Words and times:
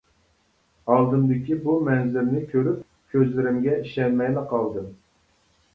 ئالدىمدىكى 0.93 1.57
بۇ 1.67 1.75
مەنزىرىنى 1.89 2.41
كۆرۈپ 2.55 2.81
كۆزلىرىمگە 3.13 3.79
ئىشەنمەيلا 3.85 4.49
قالدىم. 4.55 4.91